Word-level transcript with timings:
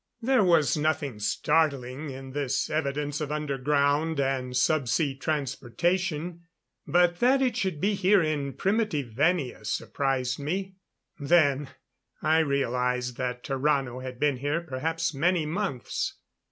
There 0.19 0.43
was 0.43 0.75
nothing 0.75 1.19
startling 1.19 2.09
in 2.09 2.31
this 2.31 2.71
evidence 2.71 3.21
of 3.21 3.31
underground 3.31 4.19
and 4.19 4.57
sub 4.57 4.87
sea 4.87 5.15
transportation. 5.15 6.47
But 6.87 7.19
that 7.19 7.39
it 7.39 7.55
should 7.55 7.79
be 7.79 7.93
here 7.93 8.23
in 8.23 8.53
primitive 8.53 9.09
Venia 9.11 9.63
surprised 9.63 10.39
me. 10.39 10.73
Then 11.19 11.69
I 12.19 12.39
realized 12.39 13.17
that 13.17 13.43
Tarrano 13.43 13.99
had 14.01 14.19
been 14.19 14.37
here 14.37 14.61
perhaps 14.61 15.13
many 15.13 15.45
months. 15.45 16.15